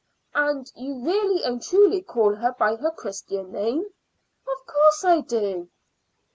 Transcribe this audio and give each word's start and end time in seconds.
"And 0.33 0.65
you 0.75 0.95
really 0.95 1.43
and 1.43 1.61
truly 1.61 2.01
call 2.01 2.33
her 2.33 2.55
by 2.57 2.75
her 2.75 2.89
Christian 2.89 3.51
name?" 3.51 3.83
"Of 4.47 4.65
course 4.65 5.03
I 5.03 5.19
do." 5.21 5.69